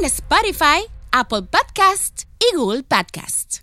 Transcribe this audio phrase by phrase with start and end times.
[0.00, 0.80] en Spotify,
[1.12, 3.58] Apple Podcast y Google Podcast.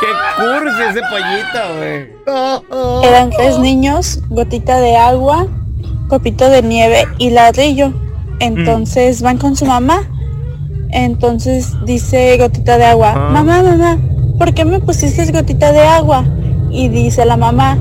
[0.00, 3.06] Qué cursi ese pollito, güey.
[3.08, 5.46] Eran tres niños, gotita de agua,
[6.08, 7.92] copito de nieve y ladrillo.
[8.40, 10.08] Entonces van con su mamá.
[10.90, 13.98] Entonces dice gotita de agua, mamá, mamá,
[14.38, 16.24] ¿por qué me pusiste gotita de agua?
[16.70, 17.78] Y dice la mamá,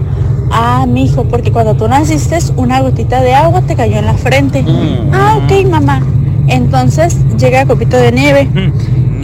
[0.52, 4.66] ah, mijo, porque cuando tú naciste una gotita de agua te cayó en la frente.
[5.12, 6.02] Ah, ok, mamá.
[6.48, 8.50] Entonces llega copito de nieve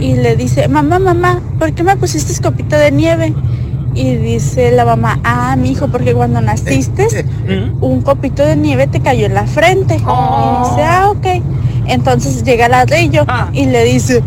[0.00, 3.34] y le dice, mamá, mamá, ¿por qué me pusiste copito de nieve?
[3.94, 7.26] Y dice la mamá, ah, mi hijo, porque cuando naciste,
[7.80, 9.94] un copito de nieve te cayó en la frente.
[9.94, 11.26] Y dice, ah, ok.
[11.86, 14.22] Entonces llega el ladrillo y le dice,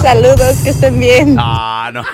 [0.00, 1.36] saludos, que estén bien.
[1.38, 2.04] Ah, no.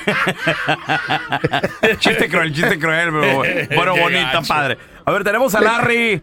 [1.99, 4.79] chiste cruel, chiste cruel, pero bueno, bonita, padre.
[5.05, 6.23] A ver, tenemos a Larry.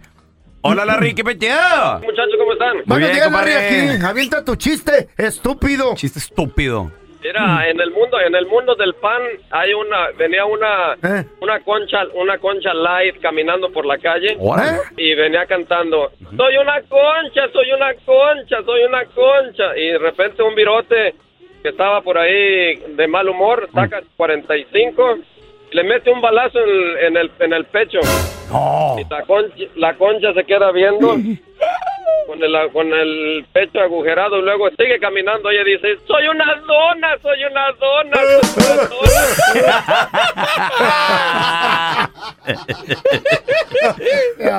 [0.62, 2.00] Hola, Larry, ¿qué peteado?
[2.00, 2.75] Muchachos, ¿cómo están?
[2.78, 4.06] Muy Buenos bien, Larry, aquí.
[4.06, 5.94] Avienta tu chiste, estúpido.
[5.96, 6.91] Chiste estúpido.
[7.22, 9.22] Mira, en el mundo, en el mundo del pan
[9.52, 11.25] hay una, venía una, ¿Eh?
[11.41, 14.31] una concha, una concha light caminando por la calle.
[14.34, 14.80] ¿Eh?
[14.97, 20.41] y venía cantando, soy una concha, soy una concha, soy una concha y de repente
[20.44, 21.13] un virote
[21.62, 25.18] que estaba por ahí de mal humor saca 45
[25.72, 28.00] le mete un balazo en el, en el, en el pecho
[28.50, 28.96] No.
[28.97, 31.16] y la concha, la concha se queda viendo
[32.29, 35.50] con el, con el pecho agujerado y luego sigue caminando.
[35.50, 38.16] Ella dice, soy una dona, soy una dona.
[38.16, 38.35] Soy
[38.66, 39.00] una dona".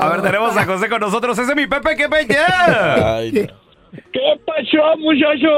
[0.03, 1.39] A ver, tenemos a José con nosotros.
[1.39, 3.21] Ese es mi Pepe, ¿qué peteado?
[4.13, 5.49] ¿Qué pasó, muchacho?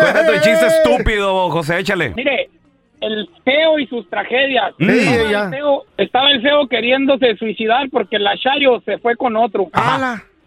[0.00, 2.12] Cuéntate el chiste estúpido, José, échale.
[2.16, 2.48] Mire,
[3.00, 4.74] el feo y sus tragedias.
[4.78, 4.90] Mm.
[4.90, 5.44] Sí, Estaba, ya.
[5.44, 9.68] el feo, estaba el feo queriéndose suicidar porque la Chayo se fue con otro.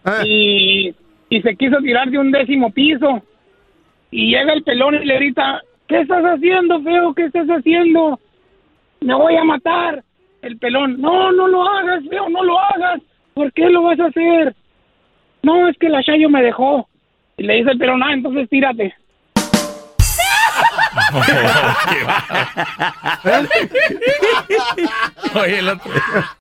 [0.05, 0.95] Eh, Y,
[1.31, 3.23] y se quiso tirar de un décimo piso.
[4.11, 7.13] Y llega el pelón y le grita, ¿qué estás haciendo, feo?
[7.13, 8.19] ¿Qué estás haciendo?
[8.99, 10.03] Me voy a matar.
[10.41, 13.01] El pelón, no, no lo hagas, feo, no lo hagas.
[13.33, 14.53] ¿Por qué lo vas a hacer?
[15.41, 16.89] No, es que la Chayo me dejó.
[17.37, 18.93] Y le dice el pelón, ah, entonces tírate.
[25.35, 25.91] Oye, el otro.